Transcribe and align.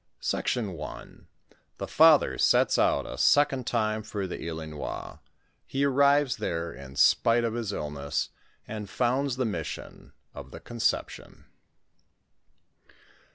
^^■ 0.01 0.03
SECTION 0.19 0.69
I. 0.81 1.27
THE 1.77 1.87
FATHER 1.87 2.31
BETS 2.31 2.51
OCT 2.51 3.05
A 3.05 3.19
SECOND 3.19 3.67
TIME 3.67 4.01
FOR 4.01 4.25
THE 4.25 4.39
ILINOIS^BE 4.39 5.19
ASBIVES 5.75 6.37
THERE 6.37 6.73
IN 6.73 6.95
SPITE 6.95 7.43
OF 7.43 7.53
HIS 7.53 7.71
ILLNESS 7.71 8.29
AND 8.67 8.89
FOUNDS 8.89 9.35
THE 9.37 9.45
MISSION 9.45 10.13
OF 10.33 10.49
THE 10.49 10.59
CON 10.59 10.79
CEPTION. 10.79 11.45